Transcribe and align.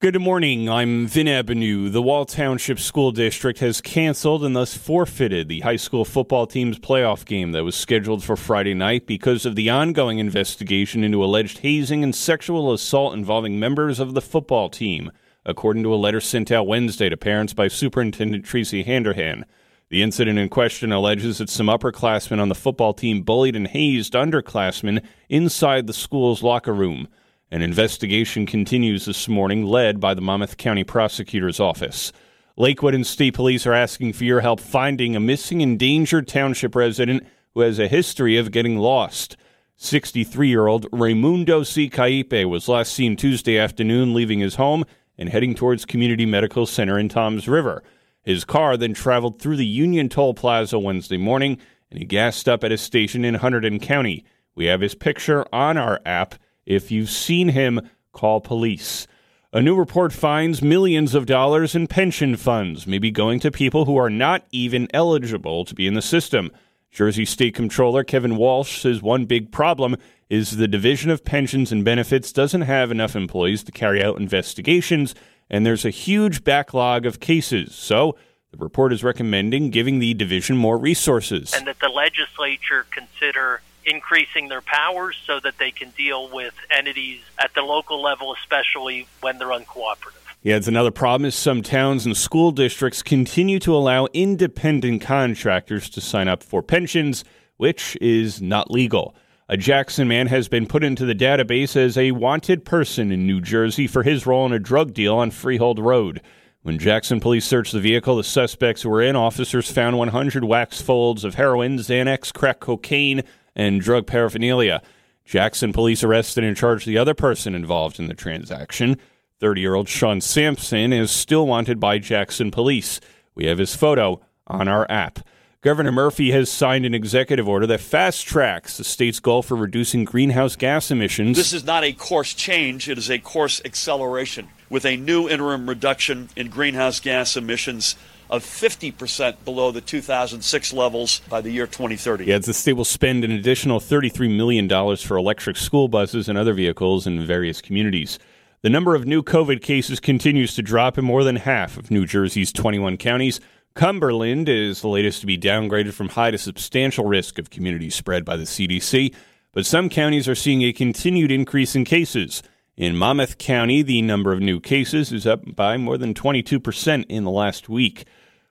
Good 0.00 0.18
morning. 0.18 0.66
I'm 0.66 1.06
Vin 1.06 1.26
Ebenau. 1.26 1.92
The 1.92 2.00
Wall 2.00 2.24
Township 2.24 2.80
School 2.80 3.12
District 3.12 3.58
has 3.58 3.82
canceled 3.82 4.42
and 4.42 4.56
thus 4.56 4.74
forfeited 4.74 5.48
the 5.48 5.60
high 5.60 5.76
school 5.76 6.06
football 6.06 6.46
team's 6.46 6.78
playoff 6.78 7.26
game 7.26 7.52
that 7.52 7.64
was 7.64 7.76
scheduled 7.76 8.24
for 8.24 8.34
Friday 8.34 8.72
night 8.72 9.06
because 9.06 9.44
of 9.44 9.56
the 9.56 9.68
ongoing 9.68 10.18
investigation 10.18 11.04
into 11.04 11.22
alleged 11.22 11.58
hazing 11.58 12.02
and 12.02 12.14
sexual 12.14 12.72
assault 12.72 13.12
involving 13.12 13.60
members 13.60 14.00
of 14.00 14.14
the 14.14 14.22
football 14.22 14.70
team, 14.70 15.12
according 15.44 15.82
to 15.82 15.92
a 15.92 15.96
letter 16.00 16.18
sent 16.18 16.50
out 16.50 16.66
Wednesday 16.66 17.10
to 17.10 17.16
parents 17.18 17.52
by 17.52 17.68
Superintendent 17.68 18.46
Tracy 18.46 18.82
Handerhan. 18.82 19.44
The 19.90 20.02
incident 20.02 20.38
in 20.38 20.48
question 20.48 20.92
alleges 20.92 21.36
that 21.36 21.50
some 21.50 21.66
upperclassmen 21.66 22.40
on 22.40 22.48
the 22.48 22.54
football 22.54 22.94
team 22.94 23.20
bullied 23.20 23.54
and 23.54 23.68
hazed 23.68 24.14
underclassmen 24.14 25.04
inside 25.28 25.86
the 25.86 25.92
school's 25.92 26.42
locker 26.42 26.72
room. 26.72 27.06
An 27.52 27.62
investigation 27.62 28.46
continues 28.46 29.06
this 29.06 29.26
morning, 29.26 29.64
led 29.64 29.98
by 29.98 30.14
the 30.14 30.20
Monmouth 30.20 30.56
County 30.56 30.84
Prosecutor's 30.84 31.58
Office. 31.58 32.12
Lakewood 32.56 32.94
and 32.94 33.04
State 33.04 33.34
Police 33.34 33.66
are 33.66 33.72
asking 33.72 34.12
for 34.12 34.22
your 34.22 34.38
help 34.38 34.60
finding 34.60 35.16
a 35.16 35.20
missing 35.20 35.60
endangered 35.60 36.28
township 36.28 36.76
resident 36.76 37.26
who 37.52 37.62
has 37.62 37.80
a 37.80 37.88
history 37.88 38.36
of 38.36 38.52
getting 38.52 38.78
lost. 38.78 39.36
63 39.74 40.46
year 40.46 40.68
old 40.68 40.86
Raimundo 40.92 41.64
C. 41.64 41.90
Caipe 41.90 42.48
was 42.48 42.68
last 42.68 42.92
seen 42.92 43.16
Tuesday 43.16 43.58
afternoon 43.58 44.14
leaving 44.14 44.38
his 44.38 44.54
home 44.54 44.84
and 45.18 45.28
heading 45.28 45.56
towards 45.56 45.84
Community 45.84 46.26
Medical 46.26 46.66
Center 46.66 47.00
in 47.00 47.08
Toms 47.08 47.48
River. 47.48 47.82
His 48.22 48.44
car 48.44 48.76
then 48.76 48.94
traveled 48.94 49.40
through 49.40 49.56
the 49.56 49.66
Union 49.66 50.08
Toll 50.08 50.34
Plaza 50.34 50.78
Wednesday 50.78 51.16
morning 51.16 51.58
and 51.90 51.98
he 51.98 52.04
gassed 52.04 52.48
up 52.48 52.62
at 52.62 52.70
a 52.70 52.78
station 52.78 53.24
in 53.24 53.34
Hunterdon 53.34 53.82
County. 53.82 54.24
We 54.54 54.66
have 54.66 54.82
his 54.82 54.94
picture 54.94 55.44
on 55.52 55.76
our 55.76 55.98
app 56.06 56.36
if 56.66 56.90
you've 56.90 57.10
seen 57.10 57.48
him, 57.48 57.80
call 58.12 58.40
police. 58.40 59.06
A 59.52 59.60
new 59.60 59.74
report 59.74 60.12
finds 60.12 60.62
millions 60.62 61.14
of 61.14 61.26
dollars 61.26 61.74
in 61.74 61.88
pension 61.88 62.36
funds 62.36 62.86
may 62.86 62.98
be 62.98 63.10
going 63.10 63.40
to 63.40 63.50
people 63.50 63.84
who 63.84 63.96
are 63.96 64.10
not 64.10 64.44
even 64.52 64.86
eligible 64.94 65.64
to 65.64 65.74
be 65.74 65.88
in 65.88 65.94
the 65.94 66.02
system. 66.02 66.52
Jersey 66.92 67.24
State 67.24 67.54
Comptroller 67.54 68.04
Kevin 68.04 68.36
Walsh 68.36 68.80
says 68.80 69.02
one 69.02 69.24
big 69.24 69.50
problem 69.50 69.96
is 70.28 70.56
the 70.56 70.68
Division 70.68 71.10
of 71.10 71.24
Pensions 71.24 71.72
and 71.72 71.84
Benefits 71.84 72.32
doesn't 72.32 72.60
have 72.62 72.92
enough 72.92 73.16
employees 73.16 73.64
to 73.64 73.72
carry 73.72 74.02
out 74.02 74.20
investigations, 74.20 75.16
and 75.48 75.66
there's 75.66 75.84
a 75.84 75.90
huge 75.90 76.44
backlog 76.44 77.04
of 77.04 77.18
cases. 77.18 77.74
So, 77.74 78.16
the 78.52 78.58
report 78.58 78.92
is 78.92 79.04
recommending 79.04 79.70
giving 79.70 80.00
the 80.00 80.14
division 80.14 80.56
more 80.56 80.76
resources. 80.76 81.52
And 81.54 81.66
that 81.68 81.78
the 81.80 81.88
legislature 81.88 82.86
consider 82.90 83.62
increasing 83.84 84.48
their 84.48 84.60
powers 84.60 85.16
so 85.26 85.40
that 85.40 85.58
they 85.58 85.70
can 85.70 85.90
deal 85.90 86.28
with 86.28 86.54
entities 86.70 87.20
at 87.38 87.54
the 87.54 87.62
local 87.62 88.02
level, 88.02 88.34
especially 88.34 89.06
when 89.20 89.38
they're 89.38 89.48
uncooperative. 89.48 90.14
Yeah, 90.42 90.56
it's 90.56 90.68
another 90.68 90.90
problem 90.90 91.26
is 91.26 91.34
some 91.34 91.60
towns 91.60 92.06
and 92.06 92.16
school 92.16 92.50
districts 92.50 93.02
continue 93.02 93.58
to 93.58 93.74
allow 93.74 94.06
independent 94.14 95.02
contractors 95.02 95.90
to 95.90 96.00
sign 96.00 96.28
up 96.28 96.42
for 96.42 96.62
pensions, 96.62 97.24
which 97.58 97.96
is 98.00 98.40
not 98.40 98.70
legal. 98.70 99.14
A 99.50 99.56
Jackson 99.56 100.08
man 100.08 100.28
has 100.28 100.48
been 100.48 100.66
put 100.66 100.84
into 100.84 101.04
the 101.04 101.14
database 101.14 101.76
as 101.76 101.98
a 101.98 102.12
wanted 102.12 102.64
person 102.64 103.12
in 103.12 103.26
New 103.26 103.40
Jersey 103.40 103.86
for 103.86 104.02
his 104.02 104.24
role 104.24 104.46
in 104.46 104.52
a 104.52 104.58
drug 104.58 104.94
deal 104.94 105.16
on 105.16 105.30
Freehold 105.30 105.78
Road. 105.78 106.22
When 106.62 106.78
Jackson 106.78 107.20
police 107.20 107.46
searched 107.46 107.72
the 107.72 107.80
vehicle 107.80 108.16
the 108.16 108.22
suspects 108.24 108.84
were 108.84 109.02
in, 109.02 109.16
officers 109.16 109.70
found 109.70 109.98
100 109.98 110.44
wax 110.44 110.80
folds 110.80 111.24
of 111.24 111.34
heroin, 111.34 111.78
Xanax, 111.78 112.32
crack 112.32 112.60
cocaine, 112.60 113.22
and 113.54 113.80
drug 113.80 114.06
paraphernalia. 114.06 114.82
Jackson 115.24 115.72
police 115.72 116.02
arrested 116.02 116.44
and 116.44 116.56
charged 116.56 116.86
the 116.86 116.98
other 116.98 117.14
person 117.14 117.54
involved 117.54 117.98
in 117.98 118.06
the 118.06 118.14
transaction. 118.14 118.98
30 119.38 119.60
year 119.60 119.74
old 119.74 119.88
Sean 119.88 120.20
Sampson 120.20 120.92
is 120.92 121.10
still 121.10 121.46
wanted 121.46 121.80
by 121.80 121.98
Jackson 121.98 122.50
police. 122.50 123.00
We 123.34 123.46
have 123.46 123.58
his 123.58 123.74
photo 123.74 124.20
on 124.46 124.68
our 124.68 124.90
app. 124.90 125.20
Governor 125.62 125.92
Murphy 125.92 126.30
has 126.30 126.50
signed 126.50 126.86
an 126.86 126.94
executive 126.94 127.46
order 127.46 127.66
that 127.66 127.80
fast 127.80 128.26
tracks 128.26 128.78
the 128.78 128.84
state's 128.84 129.20
goal 129.20 129.42
for 129.42 129.56
reducing 129.56 130.04
greenhouse 130.04 130.56
gas 130.56 130.90
emissions. 130.90 131.36
This 131.36 131.52
is 131.52 131.64
not 131.64 131.84
a 131.84 131.92
course 131.92 132.32
change, 132.32 132.88
it 132.88 132.96
is 132.96 133.10
a 133.10 133.18
course 133.18 133.60
acceleration 133.64 134.48
with 134.70 134.86
a 134.86 134.96
new 134.96 135.28
interim 135.28 135.68
reduction 135.68 136.30
in 136.36 136.48
greenhouse 136.48 137.00
gas 137.00 137.36
emissions 137.36 137.96
of 138.30 138.44
50% 138.44 139.44
below 139.44 139.72
the 139.72 139.80
2006 139.80 140.72
levels 140.72 141.20
by 141.28 141.40
the 141.40 141.50
year 141.50 141.66
2030. 141.66 142.24
Yeah, 142.24 142.38
the 142.38 142.54
state 142.54 142.74
will 142.74 142.84
spend 142.84 143.24
an 143.24 143.32
additional 143.32 143.80
$33 143.80 144.34
million 144.34 144.68
for 144.96 145.16
electric 145.16 145.56
school 145.56 145.88
buses 145.88 146.28
and 146.28 146.38
other 146.38 146.54
vehicles 146.54 147.08
in 147.08 147.26
various 147.26 147.60
communities. 147.60 148.20
The 148.62 148.70
number 148.70 148.94
of 148.94 149.04
new 149.04 149.22
COVID 149.22 149.62
cases 149.62 149.98
continues 149.98 150.54
to 150.54 150.62
drop 150.62 150.96
in 150.96 151.04
more 151.04 151.24
than 151.24 151.36
half 151.36 151.76
of 151.76 151.90
New 151.90 152.06
Jersey's 152.06 152.52
21 152.52 152.98
counties. 152.98 153.40
Cumberland 153.74 154.48
is 154.48 154.80
the 154.80 154.88
latest 154.88 155.20
to 155.20 155.26
be 155.26 155.38
downgraded 155.38 155.92
from 155.92 156.10
high 156.10 156.30
to 156.30 156.38
substantial 156.38 157.06
risk 157.06 157.38
of 157.38 157.50
community 157.50 157.90
spread 157.90 158.24
by 158.24 158.36
the 158.36 158.44
CDC, 158.44 159.14
but 159.52 159.66
some 159.66 159.88
counties 159.88 160.28
are 160.28 160.34
seeing 160.34 160.62
a 160.62 160.72
continued 160.72 161.32
increase 161.32 161.74
in 161.74 161.84
cases. 161.84 162.42
In 162.76 162.96
Monmouth 162.96 163.36
County, 163.36 163.82
the 163.82 164.00
number 164.00 164.32
of 164.32 164.40
new 164.40 164.60
cases 164.60 165.12
is 165.12 165.26
up 165.26 165.54
by 165.54 165.76
more 165.76 165.98
than 165.98 166.14
22% 166.14 167.04
in 167.08 167.24
the 167.24 167.30
last 167.30 167.68
week. 167.68 168.04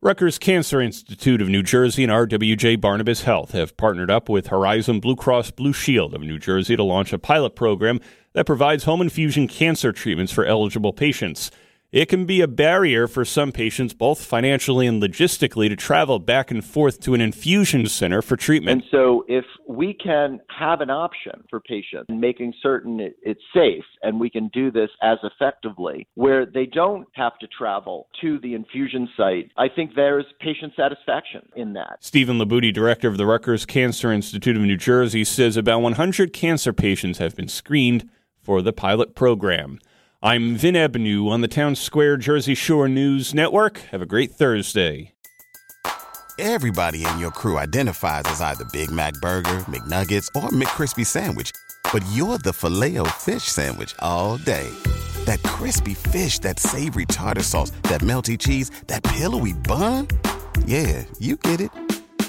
Rutgers 0.00 0.38
Cancer 0.38 0.80
Institute 0.80 1.42
of 1.42 1.48
New 1.48 1.62
Jersey 1.62 2.04
and 2.04 2.12
RWJ 2.12 2.80
Barnabas 2.80 3.22
Health 3.22 3.52
have 3.52 3.76
partnered 3.76 4.10
up 4.10 4.28
with 4.28 4.46
Horizon 4.46 5.00
Blue 5.00 5.16
Cross 5.16 5.52
Blue 5.52 5.72
Shield 5.72 6.14
of 6.14 6.22
New 6.22 6.38
Jersey 6.38 6.76
to 6.76 6.84
launch 6.84 7.12
a 7.12 7.18
pilot 7.18 7.56
program 7.56 8.00
that 8.34 8.46
provides 8.46 8.84
home 8.84 9.00
infusion 9.02 9.48
cancer 9.48 9.92
treatments 9.92 10.32
for 10.32 10.44
eligible 10.44 10.92
patients. 10.92 11.50
It 11.94 12.08
can 12.08 12.24
be 12.24 12.40
a 12.40 12.48
barrier 12.48 13.06
for 13.06 13.24
some 13.24 13.52
patients, 13.52 13.94
both 13.94 14.24
financially 14.24 14.88
and 14.88 15.00
logistically, 15.00 15.68
to 15.68 15.76
travel 15.76 16.18
back 16.18 16.50
and 16.50 16.64
forth 16.64 16.98
to 17.02 17.14
an 17.14 17.20
infusion 17.20 17.86
center 17.86 18.20
for 18.20 18.36
treatment. 18.36 18.82
And 18.82 18.90
so, 18.90 19.24
if 19.28 19.44
we 19.68 19.94
can 19.94 20.40
have 20.48 20.80
an 20.80 20.90
option 20.90 21.44
for 21.48 21.60
patients, 21.60 22.06
making 22.08 22.52
certain 22.60 22.98
it's 23.22 23.40
safe, 23.54 23.84
and 24.02 24.18
we 24.18 24.28
can 24.28 24.48
do 24.48 24.72
this 24.72 24.90
as 25.02 25.18
effectively, 25.22 26.08
where 26.14 26.44
they 26.44 26.66
don't 26.66 27.06
have 27.12 27.38
to 27.38 27.46
travel 27.46 28.08
to 28.22 28.40
the 28.40 28.54
infusion 28.54 29.08
site, 29.16 29.52
I 29.56 29.68
think 29.68 29.94
there's 29.94 30.26
patient 30.40 30.72
satisfaction 30.74 31.48
in 31.54 31.74
that. 31.74 31.98
Stephen 32.00 32.38
Libutti, 32.38 32.74
director 32.74 33.06
of 33.06 33.18
the 33.18 33.26
Rutgers 33.26 33.64
Cancer 33.64 34.10
Institute 34.10 34.56
of 34.56 34.62
New 34.62 34.76
Jersey, 34.76 35.22
says 35.22 35.56
about 35.56 35.78
100 35.78 36.32
cancer 36.32 36.72
patients 36.72 37.18
have 37.18 37.36
been 37.36 37.46
screened 37.46 38.10
for 38.42 38.62
the 38.62 38.72
pilot 38.72 39.14
program. 39.14 39.78
I'm 40.24 40.56
Vin 40.56 40.74
Ebenau 40.74 41.28
on 41.28 41.42
the 41.42 41.48
Town 41.48 41.74
Square 41.74 42.16
Jersey 42.16 42.54
Shore 42.54 42.88
News 42.88 43.34
Network. 43.34 43.80
Have 43.90 44.00
a 44.00 44.06
great 44.06 44.30
Thursday. 44.30 45.12
Everybody 46.38 47.04
in 47.04 47.18
your 47.18 47.30
crew 47.30 47.58
identifies 47.58 48.22
as 48.24 48.40
either 48.40 48.64
Big 48.72 48.90
Mac 48.90 49.12
Burger, 49.20 49.66
McNuggets, 49.68 50.28
or 50.34 50.48
McCrispy 50.48 51.04
Sandwich, 51.04 51.52
but 51.92 52.02
you're 52.10 52.38
the 52.38 52.54
filet 52.54 52.96
fish 53.10 53.42
Sandwich 53.42 53.94
all 53.98 54.38
day. 54.38 54.70
That 55.26 55.42
crispy 55.42 55.92
fish, 55.92 56.38
that 56.38 56.58
savory 56.58 57.04
tartar 57.04 57.42
sauce, 57.42 57.72
that 57.82 58.00
melty 58.00 58.38
cheese, 58.38 58.70
that 58.86 59.02
pillowy 59.02 59.52
bun. 59.52 60.08
Yeah, 60.64 61.04
you 61.18 61.36
get 61.36 61.60
it 61.60 61.70